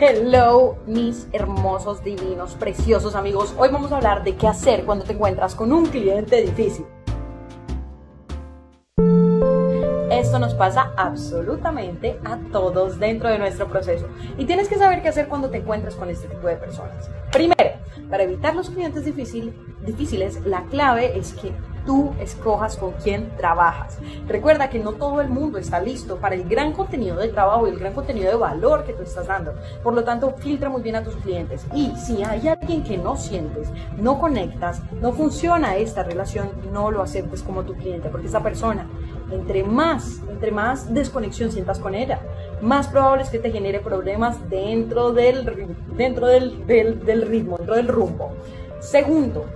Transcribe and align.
Hello, 0.00 0.76
mis 0.86 1.26
hermosos, 1.32 2.04
divinos, 2.04 2.54
preciosos 2.54 3.16
amigos. 3.16 3.52
Hoy 3.58 3.68
vamos 3.72 3.90
a 3.90 3.96
hablar 3.96 4.22
de 4.22 4.36
qué 4.36 4.46
hacer 4.46 4.84
cuando 4.84 5.04
te 5.04 5.14
encuentras 5.14 5.56
con 5.56 5.72
un 5.72 5.86
cliente 5.86 6.40
difícil. 6.40 6.86
Esto 10.08 10.38
nos 10.38 10.54
pasa 10.54 10.92
absolutamente 10.96 12.20
a 12.24 12.38
todos 12.52 13.00
dentro 13.00 13.28
de 13.28 13.40
nuestro 13.40 13.66
proceso 13.66 14.06
y 14.36 14.44
tienes 14.44 14.68
que 14.68 14.76
saber 14.76 15.02
qué 15.02 15.08
hacer 15.08 15.26
cuando 15.26 15.50
te 15.50 15.56
encuentras 15.56 15.96
con 15.96 16.08
este 16.10 16.28
tipo 16.28 16.46
de 16.46 16.54
personas. 16.54 17.10
Primero, 17.32 17.72
para 18.08 18.22
evitar 18.22 18.54
los 18.54 18.70
clientes 18.70 19.04
difíciles, 19.04 20.46
la 20.46 20.62
clave 20.66 21.18
es 21.18 21.32
que 21.32 21.50
tú 21.88 22.14
escojas 22.20 22.76
con 22.76 22.92
quién 23.02 23.30
trabajas. 23.38 23.96
Recuerda 24.26 24.68
que 24.68 24.78
no 24.78 24.92
todo 24.92 25.22
el 25.22 25.30
mundo 25.30 25.56
está 25.56 25.80
listo 25.80 26.18
para 26.18 26.34
el 26.34 26.46
gran 26.46 26.74
contenido 26.74 27.16
de 27.16 27.28
trabajo 27.28 27.66
y 27.66 27.70
el 27.70 27.78
gran 27.78 27.94
contenido 27.94 28.28
de 28.28 28.36
valor 28.36 28.84
que 28.84 28.92
tú 28.92 29.04
estás 29.04 29.26
dando. 29.26 29.54
Por 29.82 29.94
lo 29.94 30.04
tanto, 30.04 30.34
filtra 30.36 30.68
muy 30.68 30.82
bien 30.82 30.96
a 30.96 31.02
tus 31.02 31.16
clientes. 31.16 31.66
Y 31.74 31.96
si 31.96 32.22
hay 32.22 32.46
alguien 32.46 32.84
que 32.84 32.98
no 32.98 33.16
sientes, 33.16 33.70
no 33.96 34.20
conectas, 34.20 34.82
no 35.00 35.14
funciona 35.14 35.76
esta 35.76 36.02
relación, 36.02 36.50
no 36.74 36.90
lo 36.90 37.00
aceptes 37.00 37.42
como 37.42 37.62
tu 37.62 37.72
cliente, 37.72 38.10
porque 38.10 38.26
esa 38.26 38.42
persona, 38.42 38.86
entre 39.30 39.64
más, 39.64 40.20
entre 40.28 40.50
más 40.50 40.92
desconexión 40.92 41.50
sientas 41.50 41.78
con 41.78 41.94
ella, 41.94 42.20
más 42.60 42.88
probable 42.88 43.22
es 43.22 43.30
que 43.30 43.38
te 43.38 43.50
genere 43.50 43.80
problemas 43.80 44.50
dentro 44.50 45.14
del, 45.14 45.74
dentro 45.96 46.26
del, 46.26 46.66
del 46.66 47.22
ritmo, 47.22 47.56
dentro 47.56 47.76
del 47.76 47.88
rumbo. 47.88 48.32
Segundo, 48.78 49.46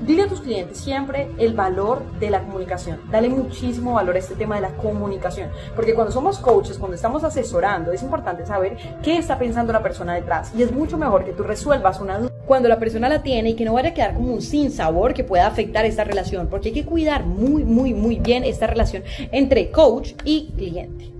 Dile 0.00 0.22
a 0.22 0.28
tus 0.28 0.40
clientes 0.40 0.78
siempre 0.78 1.28
el 1.36 1.52
valor 1.52 2.02
de 2.18 2.30
la 2.30 2.40
comunicación. 2.40 3.00
Dale 3.10 3.28
muchísimo 3.28 3.92
valor 3.92 4.16
a 4.16 4.18
este 4.18 4.34
tema 4.34 4.54
de 4.54 4.62
la 4.62 4.70
comunicación. 4.70 5.50
Porque 5.76 5.94
cuando 5.94 6.10
somos 6.10 6.38
coaches, 6.38 6.78
cuando 6.78 6.94
estamos 6.94 7.22
asesorando, 7.22 7.92
es 7.92 8.02
importante 8.02 8.46
saber 8.46 8.78
qué 9.02 9.18
está 9.18 9.38
pensando 9.38 9.74
la 9.74 9.82
persona 9.82 10.14
detrás. 10.14 10.52
Y 10.56 10.62
es 10.62 10.72
mucho 10.72 10.96
mejor 10.96 11.24
que 11.24 11.32
tú 11.32 11.42
resuelvas 11.42 12.00
una 12.00 12.18
duda 12.18 12.32
cuando 12.46 12.68
la 12.68 12.78
persona 12.78 13.10
la 13.10 13.22
tiene 13.22 13.50
y 13.50 13.54
que 13.54 13.66
no 13.66 13.74
vaya 13.74 13.90
a 13.90 13.94
quedar 13.94 14.14
como 14.14 14.32
un 14.32 14.40
sinsabor 14.40 15.12
que 15.12 15.22
pueda 15.22 15.46
afectar 15.46 15.84
esta 15.84 16.04
relación. 16.04 16.48
Porque 16.48 16.68
hay 16.68 16.74
que 16.74 16.86
cuidar 16.86 17.26
muy, 17.26 17.62
muy, 17.64 17.92
muy 17.92 18.16
bien 18.16 18.42
esta 18.42 18.66
relación 18.66 19.02
entre 19.30 19.70
coach 19.70 20.14
y 20.24 20.50
cliente. 20.56 21.12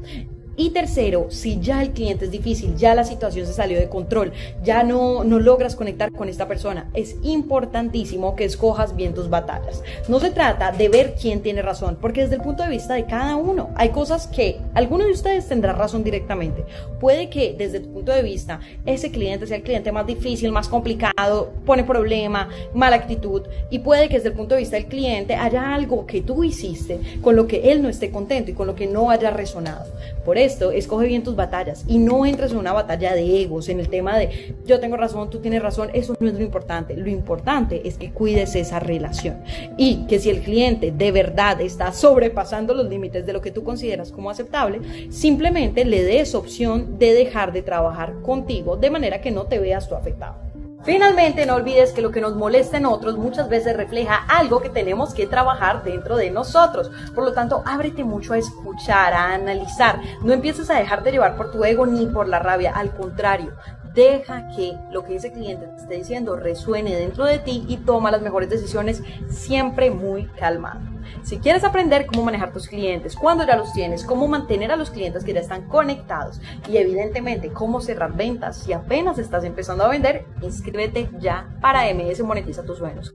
Y 0.61 0.69
tercero, 0.69 1.29
si 1.31 1.59
ya 1.59 1.81
el 1.81 1.93
cliente 1.93 2.27
es 2.27 2.31
difícil, 2.31 2.77
ya 2.77 2.95
la 2.95 3.05
situación 3.05 3.47
se 3.47 3.55
salió 3.55 3.79
de 3.79 3.89
control, 3.89 4.31
ya 4.63 4.83
no, 4.83 5.25
no 5.25 5.39
logras 5.39 5.75
conectar 5.75 6.13
con 6.13 6.29
esta 6.29 6.49
persona, 6.49 6.91
es 6.93 7.17
importantísimo 7.23 8.37
que 8.37 8.45
escojas 8.45 8.95
bien 8.95 9.15
tus 9.15 9.31
batallas. 9.31 9.83
No 10.07 10.21
se 10.21 10.31
trata 10.31 10.71
de 10.71 10.91
ver 10.91 11.15
quién 11.19 11.41
tiene 11.41 11.63
razón, 11.63 11.97
porque 11.99 12.21
desde 12.21 12.35
el 12.35 12.43
punto 12.43 12.63
de 12.63 12.69
vista 12.69 12.93
de 12.93 13.07
cada 13.07 13.37
uno, 13.37 13.71
hay 13.75 13.89
cosas 13.89 14.27
que 14.27 14.61
alguno 14.75 15.07
de 15.07 15.13
ustedes 15.13 15.49
tendrá 15.49 15.73
razón 15.73 16.05
directamente. 16.05 16.63
Puede 17.01 17.31
que 17.31 17.55
desde 17.57 17.81
tu 17.81 17.91
punto 17.91 18.13
de 18.13 18.21
vista 18.21 18.61
ese 18.85 19.11
cliente 19.11 19.47
sea 19.47 19.57
el 19.57 19.63
cliente 19.63 19.93
más 19.93 20.07
difícil, 20.07 20.53
más 20.53 20.69
complicado, 20.69 21.55
pone 21.65 21.85
problema, 21.85 22.51
mala 22.75 22.97
actitud, 22.97 23.45
y 23.71 23.79
puede 23.79 24.11
que 24.11 24.17
desde 24.17 24.29
el 24.29 24.35
punto 24.35 24.57
de 24.57 24.61
vista 24.61 24.77
del 24.77 24.89
cliente 24.89 25.37
haya 25.37 25.75
algo 25.75 26.05
que 26.05 26.21
tú 26.21 26.45
hiciste 26.45 27.01
con 27.23 27.35
lo 27.35 27.47
que 27.47 27.73
él 27.73 27.81
no 27.81 27.89
esté 27.89 28.11
contento 28.11 28.51
y 28.51 28.55
con 28.55 28.67
lo 28.67 28.75
que 28.75 28.87
no 28.87 29.09
haya 29.09 29.31
resonado. 29.31 29.87
Por 30.23 30.37
eso, 30.37 30.50
esto, 30.51 30.73
escoge 30.73 31.07
bien 31.07 31.23
tus 31.23 31.37
batallas 31.37 31.85
y 31.87 31.99
no 31.99 32.27
entres 32.27 32.53
en 32.53 32.59
una 32.59 32.73
batalla 32.73 33.15
de 33.15 33.43
egos, 33.43 33.69
en 33.69 33.81
el 33.81 33.89
tema 33.89 34.19
de 34.19 34.55
yo 34.67 34.81
tengo 34.81 34.97
razón, 34.97 35.31
tú 35.31 35.39
tienes 35.39 35.63
razón, 35.63 35.91
eso 35.95 36.15
no 36.19 36.29
es 36.29 36.35
lo 36.35 36.43
importante. 36.43 36.97
Lo 36.97 37.09
importante 37.09 37.87
es 37.87 37.97
que 37.97 38.11
cuides 38.11 38.55
esa 38.57 38.81
relación 38.81 39.43
y 39.77 40.07
que 40.07 40.19
si 40.19 40.31
el 40.31 40.41
cliente 40.41 40.93
de 40.93 41.13
verdad 41.13 41.61
está 41.61 41.93
sobrepasando 41.93 42.75
los 42.75 42.89
límites 42.89 43.27
de 43.27 43.33
lo 43.33 43.41
que 43.41 43.51
tú 43.51 43.63
consideras 43.63 44.13
como 44.13 44.31
aceptable, 44.31 44.81
simplemente 45.11 45.85
le 45.85 46.03
des 46.03 46.35
opción 46.35 46.99
de 46.99 47.13
dejar 47.13 47.53
de 47.53 47.63
trabajar 47.63 48.21
contigo 48.23 48.77
de 48.77 48.91
manera 48.91 49.21
que 49.21 49.31
no 49.31 49.45
te 49.45 49.59
veas 49.59 49.89
tú 49.89 49.95
afectado. 49.95 50.50
Finalmente, 50.83 51.45
no 51.45 51.57
olvides 51.57 51.93
que 51.93 52.01
lo 52.01 52.11
que 52.11 52.23
nos 52.23 52.37
molesta 52.37 52.79
en 52.79 52.87
otros 52.87 53.19
muchas 53.19 53.51
veces 53.51 53.77
refleja 53.77 54.25
algo 54.29 54.63
que 54.63 54.71
tenemos 54.71 55.13
que 55.13 55.27
trabajar 55.27 55.85
dentro 55.85 56.17
de 56.17 56.31
nosotros. 56.31 56.91
Por 57.15 57.25
lo 57.25 57.33
tanto, 57.35 57.63
ábrete 57.67 58.03
mucho 58.03 58.33
a 58.33 58.39
escuchar, 58.39 59.13
a 59.13 59.35
analizar. 59.35 60.01
No 60.23 60.33
empieces 60.33 60.71
a 60.71 60.79
dejarte 60.79 61.13
llevar 61.13 61.37
por 61.37 61.51
tu 61.51 61.63
ego 61.65 61.85
ni 61.85 62.07
por 62.07 62.29
la 62.29 62.39
rabia. 62.39 62.73
Al 62.75 62.95
contrario, 62.97 63.53
deja 63.95 64.49
que 64.57 64.77
lo 64.91 65.05
que 65.05 65.17
ese 65.17 65.33
cliente 65.33 65.67
te 65.67 65.77
esté 65.83 65.95
diciendo 65.97 66.37
resuene 66.37 66.97
dentro 66.97 67.25
de 67.25 67.39
ti 67.39 67.65
y 67.69 67.79
toma 67.79 68.11
las 68.11 68.23
mejores 68.23 68.51
decisiones 68.51 69.03
siempre 69.29 69.91
muy 69.91 70.27
calmado. 70.39 70.81
Si 71.23 71.39
quieres 71.39 71.65
aprender 71.65 72.07
cómo 72.07 72.25
manejar 72.25 72.53
tus 72.53 72.69
clientes, 72.69 73.17
cuando 73.17 73.47
ya 73.47 73.57
los 73.57 73.73
tienes, 73.73 74.05
cómo 74.05 74.29
mantener 74.29 74.71
a 74.73 74.77
los 74.77 74.91
clientes 74.91 75.25
que 75.25 75.33
ya 75.33 75.41
están 75.41 75.69
conectados 75.69 76.41
y 76.69 76.77
evidentemente 76.77 77.53
cómo 77.53 77.81
cerrar 77.81 78.15
ventas 78.15 78.59
si 78.59 78.73
apenas 78.73 79.19
estás 79.19 79.45
empezando 79.45 79.85
a 79.85 79.89
vender, 79.89 80.25
inscríbete 80.43 81.11
ya 81.19 81.49
para 81.61 81.93
MS 81.93 82.23
Monetiza 82.23 82.63
tus 82.63 82.79
sueños. 82.79 83.15